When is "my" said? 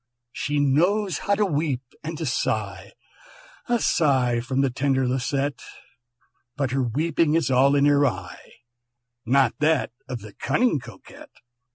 7.83-8.09